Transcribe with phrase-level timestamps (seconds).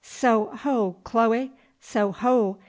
[0.03, 2.57] So ho, Chloe, so ho!